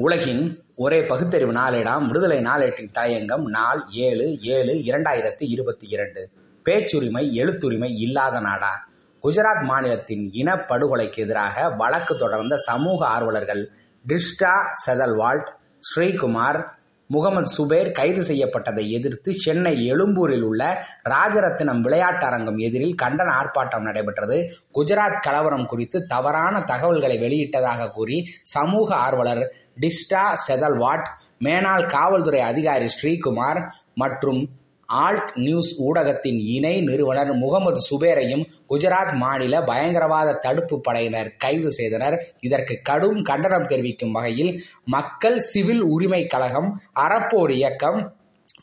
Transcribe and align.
உலகின் 0.00 0.64
ஒரே 0.76 1.04
பகுத்தறிவு 1.04 1.52
நாளேடாம். 1.52 2.06
விடுதலை 2.06 2.38
நாளேட்டின் 2.38 2.88
தலையங்கம் 2.98 3.42
நாள் 3.42 3.84
ஏழு 3.90 4.38
ஏழு 4.40 4.72
இரண்டாயிரத்தி 4.72 5.34
இருபத்தி 5.38 5.88
இரண்டு. 5.88 6.30
பேச்சுரிமை 6.62 7.42
எழுத்துரிமை 7.42 7.90
இல்லாத 7.90 8.40
நாடா. 8.40 8.88
குஜராத் 9.22 9.64
மாநிலத்தின் 9.64 10.30
இனப்படுகொலைக்கு 10.30 11.16
எதிராக 11.16 11.70
வழக்கு 11.70 12.16
தொடர்ந்த 12.16 12.56
சமூக 12.56 13.06
ஆர்வலர்கள் 13.06 13.68
டிஸ்டா 14.08 14.58
செதல்வால்ட் 14.86 15.46
ஸ்ரீகுமார் 15.78 16.64
முகமது 17.10 17.48
சுபேர் 17.56 17.90
கைது 17.92 18.22
செய்யப்பட்டதை 18.22 18.84
எதிர்த்து 18.88 19.32
சென்னை 19.32 19.74
எழும்பூரில் 19.86 20.42
உள்ள 20.42 20.62
ராஜரத்தினம் 21.04 21.80
விளையாட்டு 21.80 22.26
அரங்கம் 22.26 22.58
எதிரில் 22.58 22.94
கண்டன 23.02 23.28
ஆர்ப்பாட்டம் 23.40 23.86
நடைபெற்றது. 23.88 24.38
குஜராத் 24.74 25.22
கலவரம் 25.22 25.66
குறித்து 25.66 26.06
தவறான 26.06 26.60
தகவல்களை 26.60 27.18
வெளியிட்டதாக 27.18 27.90
கூறி 27.90 28.18
சமூக 28.42 28.94
ஆர்வலர் 28.94 29.42
டிஸ்டா 29.80 30.24
செதல்வாட் 30.46 31.08
மேனாள் 31.44 31.86
காவல்துறை 31.86 32.40
அதிகாரி 32.40 32.88
ஸ்ரீகுமார் 32.96 33.60
மற்றும் 33.94 34.40
ஆல்ட் 34.88 35.30
நியூஸ் 35.34 35.70
ஊடகத்தின் 35.82 36.38
இணை 36.46 36.80
நிறுவனர் 36.80 37.32
முகமது 37.34 37.80
சுபேரையும் 37.90 38.44
குஜராத் 38.68 39.14
மாநில 39.14 39.62
பயங்கரவாத 39.62 40.32
தடுப்பு 40.32 40.80
படையினர் 40.80 41.36
கைது 41.36 41.72
செய்தனர். 41.72 42.16
இதற்கு 42.40 42.80
கடும் 42.82 43.22
கண்டனம் 43.22 43.66
தெரிவிக்கும் 43.66 44.12
வகையில் 44.12 44.52
மக்கள் 44.84 45.38
சிவில் 45.38 45.80
உரிமை 45.80 46.26
கழகம் 46.26 46.70
அறப்போர் 47.06 47.50
இயக்கம் 47.50 48.00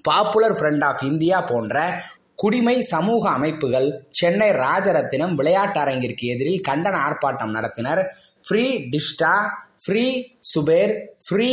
பாப்புலர் 0.03 0.57
ஃப்ரண்ட் 0.59 0.83
ஆஃப் 0.83 1.03
இந்தியா 1.03 1.41
போன்ற 1.41 2.03
குடிமை 2.35 2.81
சமூக 2.81 3.29
அமைப்புகள் 3.29 3.87
சென்னை 4.11 4.49
ராஜரத்தினம் 4.49 5.33
விளையாட்டு 5.33 5.79
அரங்கிற்கு 5.79 6.25
எதிரில் 6.33 6.65
கண்டன 6.67 6.95
ஆர்ப்பாட்டம் 7.07 7.55
நடத்தினர். 7.55 8.01
Free 8.47 8.65
Teesta 8.93 9.35
free 9.85 10.05
Zubair 10.55 10.93
free 11.27 11.49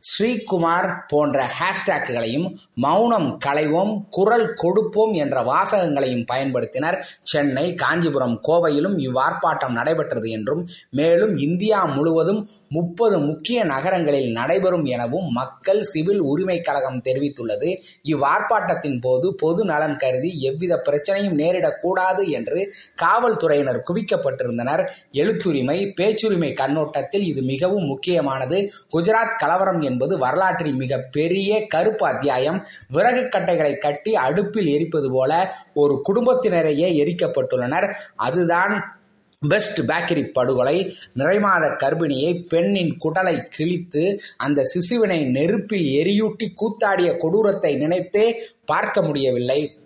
Sreekumar 0.00 0.98
போன்ற 1.08 1.50
ஹேஷ்டேக்குகளையும் 1.58 2.54
மௌனம் 2.74 3.38
களைவோம் 3.46 4.00
குரல் 4.10 4.54
கொடுப்போம் 4.54 5.12
என்ற 5.12 5.42
வாசகங்களையும் 5.42 6.26
பயன்படுத்தினர். 6.32 6.98
சென்னை 7.22 7.74
காஞ்சிபுரம் 7.74 8.40
கோவையிலும் 8.48 8.96
இவ்வார்ப்பாட்டம் 8.98 9.72
நடைபெற்றது 9.72 10.30
என்றும் 10.30 10.68
மேலும் 10.90 11.36
இந்தியா 11.36 11.84
முழுவதும் 11.84 12.48
முப்பது 12.68 13.18
முக்கிய 13.18 13.64
நகரங்களில் 13.64 14.32
நடைபெறும் 14.32 14.84
எனவும் 14.84 15.28
மக்கள் 15.32 15.82
சிவில் 15.82 16.18
உரிமை 16.18 16.60
கழகம் 16.60 17.02
தெரிவித்துள்ளது. 17.04 17.76
இவ்வார்ப்பாட்டத்தின் 18.08 19.00
போது 19.00 19.34
பொது 19.34 19.64
நலன் 19.64 19.94
கருதி 19.94 20.40
எவ்வித 20.40 20.82
பிரச்சனையும் 20.84 21.38
நேரிடக்கூடாது 21.38 22.28
என்று 22.28 22.74
காவல்துறையினர் 22.94 23.82
குவிக்கப்பட்டிருந்தனர். 23.92 24.86
எழுத்துரிமை 25.12 25.92
பேச்சுரிமை 25.94 26.52
கண்ணோட்டத்தில் 26.52 27.22
இது 27.22 27.42
மிகவும் 27.42 27.84
முக்கியமானது. 27.84 28.72
குஜராத் 28.92 29.38
கலவரம் 29.38 29.80
என்பது 29.80 30.18
வரலாற்றில் 30.18 30.74
மிக 30.74 30.98
பெரிய 30.98 31.66
கருப்பு 31.66 32.06
அத்தியாயம். 32.06 32.66
விறகு 32.88 33.28
கட்டைகளை 33.28 33.76
கட்டி 33.76 34.16
அடுப்பில் 34.16 34.66
எரிப்பது 34.66 35.10
போல 35.10 35.56
ஒரு 35.74 36.02
குடும்பத்தினரையே 36.08 36.88
எரிக்கப்பட்டுள்ளனர். 37.04 37.94
அதுதான் 38.16 38.97
பெஸ்ட் 39.42 39.80
பேக்கரி 39.80 40.22
படுகொலை 40.32 40.96
நிறைமாத 41.16 41.64
கர்ப்பிணியை 41.82 42.46
பெண்ணின் 42.48 42.98
குடலை 43.04 43.46
கிழித்து 43.48 44.20
அந்த 44.36 44.62
சிசுவினை 44.62 45.30
நெருப்பில் 45.30 45.86
எரியூட்டி 46.00 46.46
கூத்தாடிய 46.54 47.16
கொடூரத்தை 47.16 47.76
நினைத்தே 47.76 48.42
பார்க்க 48.64 49.02
முடியவில்லை. 49.02 49.78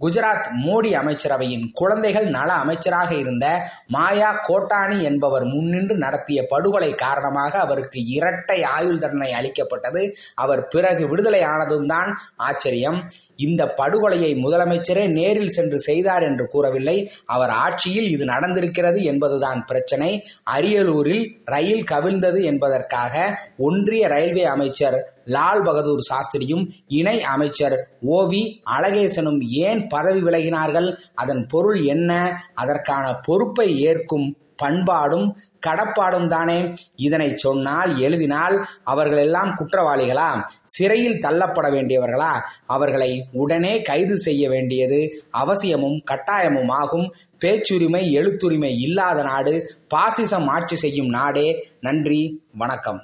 குஜராத் 0.00 0.48
மோடி 0.66 0.90
அமைச்சரவையின் 0.94 1.70
குழந்தைகள் 1.72 2.26
நல 2.26 2.52
அமைச்சராக 2.52 3.14
இருந்த 3.14 3.46
மாயா 3.86 4.44
கோட்டானி 4.48 5.02
என்பவர் 5.02 5.44
முன்னின்று 5.44 5.96
நடத்திய 5.96 6.46
படுகொலை 6.46 6.94
காரணமாக 6.94 7.58
அவருக்கு 7.58 8.06
இரட்டை 8.06 8.62
ஆயுள் 8.62 8.98
தண்டனை 8.98 9.32
அளிக்கப்பட்டது. 9.32 10.16
அவர் 10.34 10.68
பிறகு 10.68 11.08
விடுதலை 11.08 11.42
ஆனதும் 11.42 11.86
தான். 11.86 12.18
ஆச்சரியம். 12.36 13.10
இந்த 13.38 13.62
படுகொலையை 13.72 14.30
முதலமைச்சரே 14.44 15.04
நேரில் 15.08 15.54
சென்று 15.56 15.78
செய்தார் 15.78 16.22
என்று 16.22 16.48
கூறவில்லை. 16.48 17.10
அவர் 17.24 17.48
ஆட்சியில் 17.48 18.08
இது 18.08 18.24
நடந்திருக்கிறது 18.24 19.02
என்பதுதான் 19.02 19.64
பிரச்சனை. 19.64 20.10
அரியலூரில் 20.56 21.24
ரயில் 21.44 21.84
கவிழ்ந்தது 21.90 22.42
என்பதற்காக 22.42 23.14
ஒன்றிய 23.58 24.08
ரயில்வே 24.08 24.44
அமைச்சர் 24.44 24.98
லால் 25.24 25.62
பகதூர் 25.62 26.02
சாஸ்திரியும் 26.10 26.64
இணை 26.88 27.22
அமைச்சர் 27.22 27.76
ஓவி 28.06 28.42
அழகேசனும் 28.78 29.40
ஏன் 29.46 29.86
பதவி 29.86 30.20
விலகினார்கள்? 30.22 30.96
அதன் 31.14 31.46
பொருள் 31.46 31.80
என்ன? 31.82 32.40
அதற்கான 32.54 33.14
பொறுப்பை 33.14 33.80
ஏற்கும் 33.80 34.28
பண்பாடும் 34.62 35.36
கடப்பாடும் 35.66 36.28
தானே? 36.28 36.74
இதனை 36.96 37.36
சொன்னால் 37.36 37.98
எழுதினால் 37.98 38.66
அவர்கள் 38.84 39.18
எல்லாம் 39.18 39.48
குற்றவாளிகளா? 39.48 40.30
சிறையில் 40.64 41.20
தள்ளப்பட 41.20 41.70
வேண்டியவர்களா? 41.70 42.32
அவர்களை 42.66 43.26
உடனே 43.32 43.82
கைது 43.82 44.18
செய்ய 44.18 44.48
வேண்டியது 44.48 45.24
அவசியமும் 45.30 46.02
கட்டாயமும் 46.10 46.70
ஆகும். 46.70 47.14
பேச்சுரிமை 47.38 48.18
எழுத்துரிமை 48.18 48.78
இல்லாத 48.78 49.22
நாடு 49.22 49.80
பாசிசம் 49.94 50.46
ஆட்சி 50.46 50.76
செய்யும் 50.76 51.08
நாடே. 51.08 51.68
நன்றி 51.80 52.42
வணக்கம். 52.52 53.02